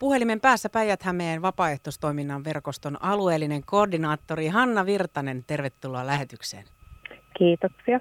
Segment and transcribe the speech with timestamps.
[0.00, 5.44] Puhelimen päässä Päijät-Hämeen vapaaehtoistoiminnan verkoston alueellinen koordinaattori Hanna Virtanen.
[5.46, 6.64] Tervetuloa lähetykseen.
[7.38, 8.00] Kiitoksia.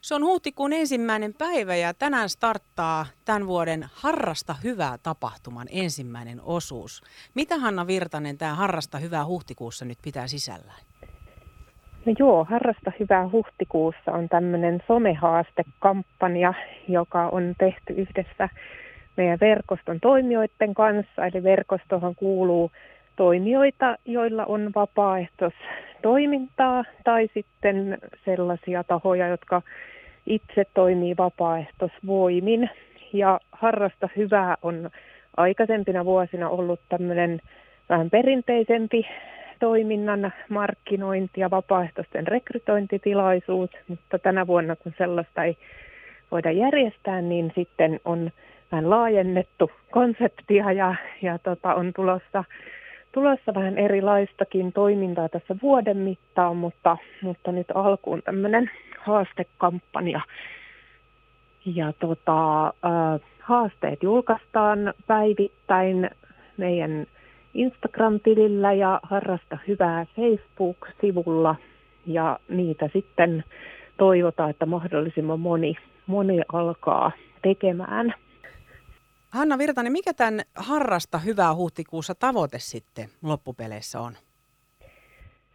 [0.00, 7.02] Se on huhtikuun ensimmäinen päivä ja tänään starttaa tämän vuoden Harrasta hyvää tapahtuman ensimmäinen osuus.
[7.34, 10.80] Mitä Hanna Virtanen tämä Harrasta hyvää huhtikuussa nyt pitää sisällään?
[12.06, 16.54] No joo, Harrasta hyvää huhtikuussa on tämmöinen somehaastekampanja,
[16.88, 18.48] joka on tehty yhdessä
[19.16, 21.26] meidän verkoston toimijoiden kanssa.
[21.26, 22.70] Eli verkostohan kuuluu
[23.16, 29.62] toimijoita, joilla on vapaaehtoistoimintaa tai sitten sellaisia tahoja, jotka
[30.26, 32.70] itse toimii vapaaehtoisvoimin.
[33.12, 34.90] Ja Harrasta hyvää on
[35.36, 37.40] aikaisempina vuosina ollut tämmöinen
[37.88, 39.06] vähän perinteisempi
[39.60, 45.56] toiminnan markkinointi ja vapaaehtoisten rekrytointitilaisuus, mutta tänä vuonna kun sellaista ei
[46.30, 48.30] voida järjestää, niin sitten on
[48.72, 52.44] vähän laajennettu konseptia ja, ja tota, on tulossa,
[53.12, 60.20] tulossa vähän erilaistakin toimintaa tässä vuoden mittaan, mutta, mutta nyt alkuun tämmöinen haastekampanja.
[61.66, 62.72] Ja tota,
[63.40, 66.10] haasteet julkaistaan päivittäin
[66.56, 67.06] meidän
[67.54, 71.54] Instagram-tilillä ja Harrasta hyvää Facebook-sivulla.
[72.06, 73.44] Ja niitä sitten
[73.96, 75.76] toivotaan, että mahdollisimman moni,
[76.06, 77.12] moni alkaa
[77.42, 78.14] tekemään.
[79.32, 84.12] Hanna Virtanen, mikä tämän Harrasta hyvää huhtikuussa tavoite sitten loppupeleissä on?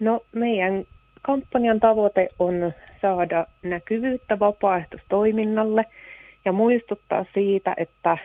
[0.00, 0.84] No meidän
[1.22, 5.84] kampanjan tavoite on saada näkyvyyttä vapaaehtoistoiminnalle
[6.44, 8.18] ja muistuttaa siitä, että,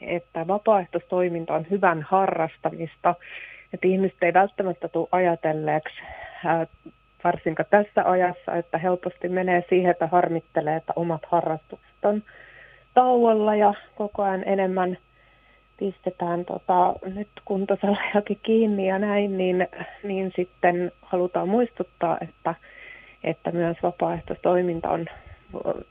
[0.00, 3.14] että vapaaehtoistoiminta on hyvän harrastamista.
[3.74, 5.96] Että ihmiset ei välttämättä tule ajatelleeksi,
[7.24, 12.22] varsinkaan tässä ajassa, että helposti menee siihen, että harmittelee, että omat harrastukset on
[12.96, 14.98] tauolla ja koko ajan enemmän
[15.78, 19.68] pistetään tota, nyt kuntosalajakin kiinni ja näin, niin,
[20.02, 22.54] niin sitten halutaan muistuttaa, että,
[23.24, 25.06] että myös vapaaehtoistoiminta on,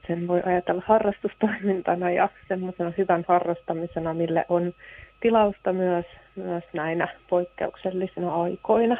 [0.07, 4.73] sen voi ajatella harrastustoimintana ja semmoisena hyvän harrastamisena, mille on
[5.19, 6.05] tilausta myös,
[6.35, 8.97] myös näinä poikkeuksellisina aikoina.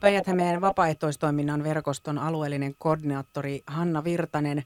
[0.00, 4.62] Päijät-Hämeen vapaaehtoistoiminnan verkoston alueellinen koordinaattori Hanna Virtanen.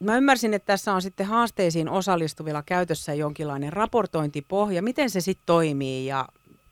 [0.00, 4.82] Mä ymmärsin, että tässä on sitten haasteisiin osallistuvilla käytössä jonkinlainen raportointipohja.
[4.82, 6.28] Miten se sitten toimii ja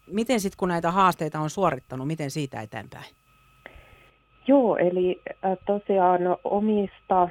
[0.07, 3.05] miten sitten kun näitä haasteita on suorittanut, miten siitä eteenpäin?
[4.47, 5.23] Joo, eli
[5.67, 7.29] tosiaan omista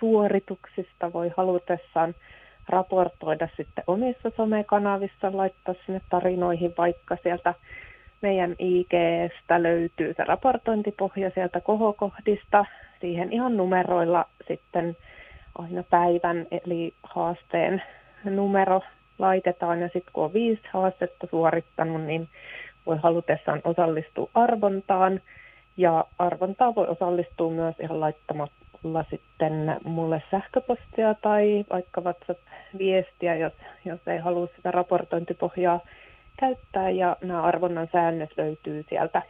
[0.00, 2.14] suorituksista voi halutessaan
[2.68, 7.54] raportoida sitten omissa somekanavissa, laittaa sinne tarinoihin vaikka sieltä
[8.22, 12.64] meidän IGstä löytyy se raportointipohja sieltä kohokohdista.
[13.00, 14.96] Siihen ihan numeroilla sitten
[15.58, 17.82] aina päivän eli haasteen
[18.24, 18.80] numero
[19.18, 22.28] laitetaan ja sitten kun on viisi haastetta suorittanut, niin
[22.86, 25.20] voi halutessaan osallistua arvontaan.
[25.76, 33.52] Ja arvontaa voi osallistua myös ihan laittamalla sitten mulle sähköpostia tai vaikka WhatsApp-viestiä, jos,
[33.84, 35.80] jos ei halua sitä raportointipohjaa
[36.40, 39.22] käyttää ja nämä arvonnan säännöt löytyy sieltä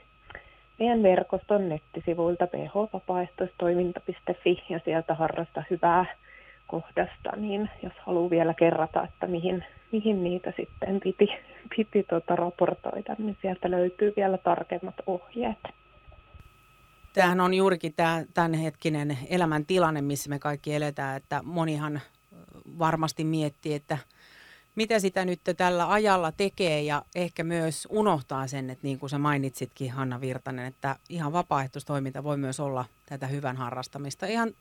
[0.79, 6.05] meidän verkoston nettisivuilta phvapaaehtoistoiminta.fi ja sieltä harrasta hyvää
[6.67, 11.29] kohdasta, niin jos haluaa vielä kerrata, että mihin, mihin niitä sitten piti,
[11.77, 15.59] piti tuota raportoida, niin sieltä löytyy vielä tarkemmat ohjeet.
[17.13, 22.01] Tämähän on juurikin tämä tämänhetkinen elämäntilanne, missä me kaikki eletään, että monihan
[22.79, 23.99] varmasti miettii, että–
[24.75, 29.19] mitä sitä nyt tällä ajalla tekee ja ehkä myös unohtaa sen, että niin kuin sä
[29.19, 34.27] mainitsitkin Hanna Virtanen, että ihan vapaaehtoistoiminta voi myös olla tätä hyvän harrastamista.
[34.27, 34.55] Ihan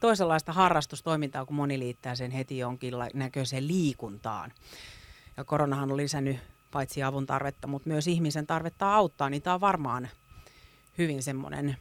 [0.00, 4.52] toisenlaista harrastustoimintaa, kun moni liittää sen heti jonkin näköiseen liikuntaan.
[5.36, 6.36] Ja koronahan on lisännyt
[6.70, 10.08] paitsi avun tarvetta, mutta myös ihmisen tarvetta auttaa, niin tämä on varmaan
[10.98, 11.76] hyvin semmoinen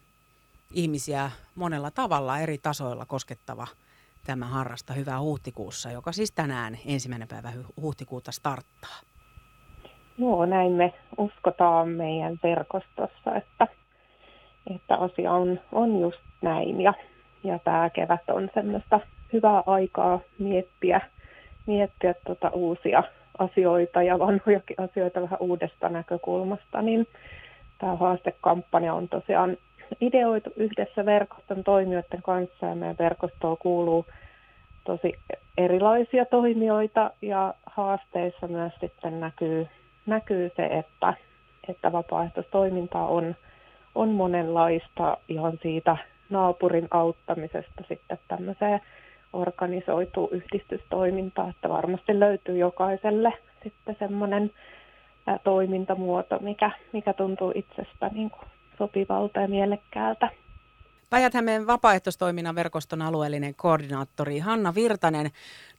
[0.74, 3.68] ihmisiä monella tavalla eri tasoilla koskettava–
[4.26, 7.50] tämä harrasta hyvää huhtikuussa, joka siis tänään ensimmäinen päivä
[7.82, 9.00] huhtikuuta starttaa.
[10.18, 13.68] Joo, näin me uskotaan meidän verkostossa, että,
[14.76, 16.82] että asia on, on just näin.
[16.82, 16.94] Ja,
[17.44, 19.00] ja tämä kevät on semmoista
[19.34, 21.02] hyvää aikaa miettiä,
[21.68, 23.04] miettiä tuota uusia
[23.38, 27.08] asioita ja vanhojakin asioita vähän uudesta näkökulmasta, niin
[27.78, 29.58] tämä haastekampanja on tosiaan
[30.02, 34.06] ideoitu yhdessä verkoston toimijoiden kanssa ja meidän verkostoon kuuluu
[34.84, 35.14] tosi
[35.58, 39.68] erilaisia toimijoita ja haasteissa myös sitten näkyy,
[40.06, 41.14] näkyy se, että,
[41.68, 43.36] että vapaaehtoistoimintaa on,
[43.96, 45.98] on monenlaista ihan siitä
[46.30, 48.82] naapurin auttamisesta sitten tämmöiseen
[49.34, 53.34] organisoitu yhdistystoimintaa, että varmasti löytyy jokaiselle
[53.64, 54.52] sitten semmoinen
[55.44, 58.46] toimintamuoto, mikä, mikä tuntuu itsestä niin kuin
[58.78, 60.30] sopivalta ja mielekkäältä.
[61.10, 65.32] Päijät-Hämeen vapaaehtoistoiminnan verkoston alueellinen koordinaattori Hanna Virtanen.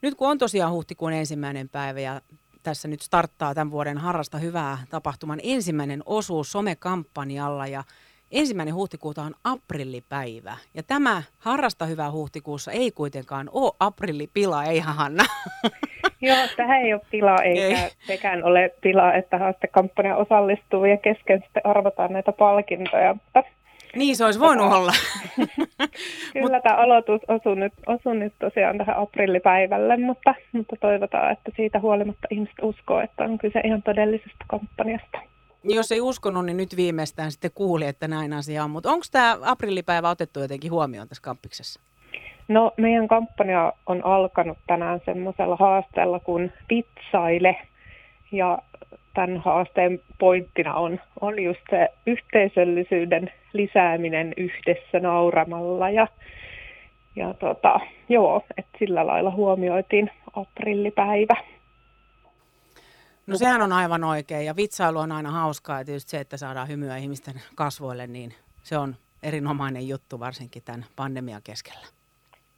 [0.02, 2.20] Nyt kun on tosiaan huhtikuun ensimmäinen päivä ja
[2.62, 7.84] tässä nyt starttaa tämän vuoden Harrasta hyvää tapahtuman ensimmäinen osuus somekampanjalla ja
[8.31, 10.56] ensimmäinen huhtikuuta on aprillipäivä.
[10.75, 15.25] Ja tämä Harrasta hyvää huhtikuussa ei kuitenkaan ole aprillipila, ei Hanna?
[16.20, 17.90] Joo, tähän ei ole pila eikä ei.
[18.06, 23.14] sekään ole pila, että haastekampanja osallistuu ja kesken sitten arvotaan näitä palkintoja.
[23.14, 23.42] Mutta
[23.96, 24.92] niin se olisi voinut olla.
[26.32, 31.80] Kyllä tämä aloitus osui nyt, osui nyt tosiaan tähän aprillipäivälle, mutta, mutta toivotaan, että siitä
[31.80, 35.19] huolimatta ihmiset uskoo, että on kyse ihan todellisesta kampanjasta.
[35.64, 38.70] Jos ei uskonut, niin nyt viimeistään sitten kuuli, että näin asia on.
[38.70, 41.80] Mutta onko tämä aprillipäivä otettu jotenkin huomioon tässä kampiksessa?
[42.48, 47.56] No meidän kampanja on alkanut tänään semmoisella haasteella kuin Pitsaile.
[48.32, 48.58] Ja
[49.14, 56.08] tämän haasteen pointtina on, on just se yhteisöllisyyden lisääminen yhdessä nauramalla ja,
[57.16, 61.37] ja tota, joo, että sillä lailla huomioitiin aprillipäivä.
[63.26, 66.69] No sehän on aivan oikein ja vitsailu on aina hauskaa ja tietysti se, että saadaan
[66.69, 71.87] hymyä ihmisten kasvoille, niin se on erinomainen juttu varsinkin tämän pandemian keskellä.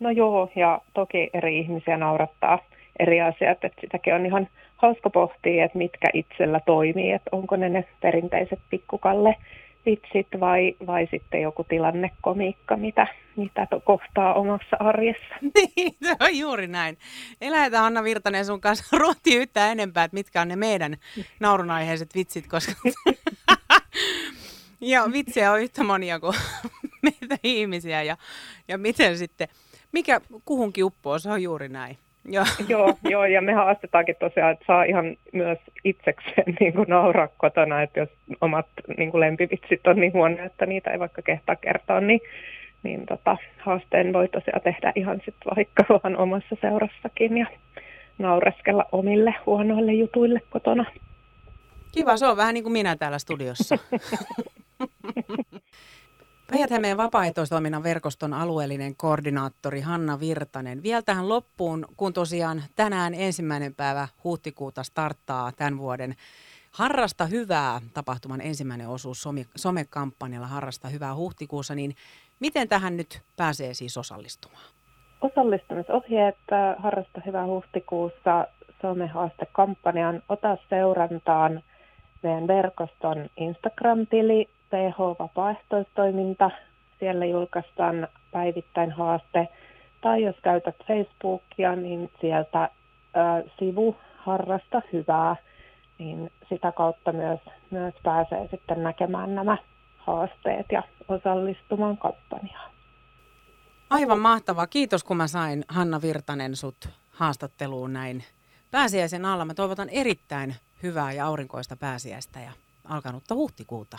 [0.00, 2.58] No joo, ja toki eri ihmisiä naurattaa
[2.98, 7.68] eri asiat, että sitäkin on ihan hauska pohtia, että mitkä itsellä toimii, että onko ne
[7.68, 9.36] ne perinteiset pikkukalle
[9.86, 13.06] vitsit vai, vai sitten joku tilannekomiikka, mitä,
[13.36, 15.34] mitä to kohtaa omassa arjessa.
[15.54, 16.98] Niin, se on juuri näin.
[17.40, 17.50] Ei
[17.80, 20.96] Anna Virtanen sun kanssa ruotti yhtään enempää, että mitkä on ne meidän
[21.40, 22.72] naurunaiheiset vitsit, koska
[24.80, 26.36] ja vitsejä on yhtä monia kuin
[27.02, 28.16] meitä ihmisiä ja,
[28.68, 29.48] ja miten sitten,
[29.92, 31.98] mikä kuhunkin uppoo, se on juuri näin.
[32.24, 32.44] Joo.
[32.68, 37.82] joo, joo, ja me haastetaankin tosiaan, että saa ihan myös itsekseen niin kuin nauraa kotona,
[37.82, 38.08] että jos
[38.40, 42.20] omat niin kuin lempivitsit on niin huonoja, että niitä ei vaikka kehtaa kertoa, niin,
[42.82, 47.46] niin tota, haasteen voi tosiaan tehdä ihan sit vaikka vaan omassa seurassakin ja
[48.18, 50.84] naureskella omille huonoille jutuille kotona.
[51.92, 53.78] Kiva, se on vähän niin kuin minä täällä studiossa.
[56.50, 60.82] Päijät vapaaehtoistoiminnan verkoston alueellinen koordinaattori Hanna Virtanen.
[60.82, 66.14] Vielä tähän loppuun, kun tosiaan tänään ensimmäinen päivä huhtikuuta starttaa tämän vuoden
[66.70, 71.94] Harrasta hyvää tapahtuman ensimmäinen osuus somekampanjalla Harrasta hyvää huhtikuussa, niin
[72.40, 74.64] miten tähän nyt pääsee siis osallistumaan?
[75.20, 76.38] Osallistumisohjeet
[76.78, 78.46] Harrasta hyvää huhtikuussa
[78.82, 81.62] somehaastekampanjan Ota seurantaan
[82.22, 86.50] meidän verkoston Instagram-tili PH-vapaaehtoistoiminta.
[86.98, 89.48] Siellä julkaistaan päivittäin haaste.
[90.00, 92.70] Tai jos käytät Facebookia, niin sieltä ä,
[93.58, 95.36] sivu Harrasta hyvää,
[95.98, 99.58] niin sitä kautta myös, myös pääsee sitten näkemään nämä
[99.96, 102.70] haasteet ja osallistumaan kampanjaan.
[103.90, 104.66] Aivan mahtavaa.
[104.66, 108.24] Kiitos, kun mä sain Hanna Virtanen sut haastatteluun näin
[108.70, 109.44] pääsiäisen alla.
[109.44, 112.52] Mä toivotan erittäin hyvää ja aurinkoista pääsiäistä ja
[112.84, 113.98] alkanutta huhtikuuta.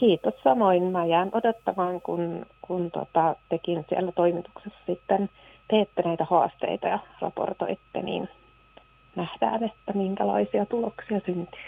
[0.00, 0.82] Kiitos samoin.
[0.82, 5.30] Mä jään odottamaan, kun, kun tota, tekin siellä toimituksessa sitten
[5.68, 8.28] teette näitä haasteita ja raportoitte, niin
[9.16, 11.60] nähdään, että minkälaisia tuloksia syntyy.